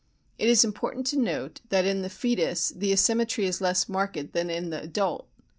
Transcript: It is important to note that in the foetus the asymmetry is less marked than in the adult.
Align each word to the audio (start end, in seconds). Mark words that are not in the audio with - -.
It 0.39 0.49
is 0.49 0.65
important 0.65 1.05
to 1.11 1.19
note 1.19 1.61
that 1.69 1.85
in 1.85 2.01
the 2.01 2.09
foetus 2.09 2.69
the 2.69 2.91
asymmetry 2.91 3.45
is 3.45 3.61
less 3.61 3.87
marked 3.87 4.33
than 4.33 4.49
in 4.49 4.71
the 4.71 4.81
adult. 4.81 5.27